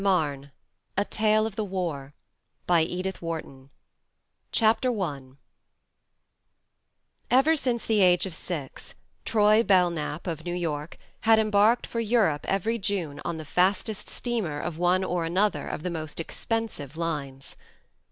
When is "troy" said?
9.25-9.61